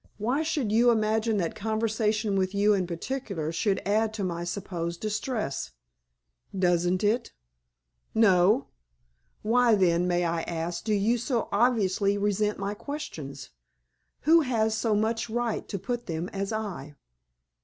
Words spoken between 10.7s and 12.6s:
do you so obviously resent